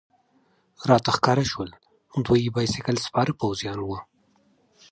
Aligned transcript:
راته 0.89 1.09
ښکاره 1.17 1.45
شول، 1.51 1.69
دوی 2.25 2.53
بایسکل 2.55 2.97
سپاره 3.05 3.31
پوځیان 3.41 3.79
و. 3.81 3.89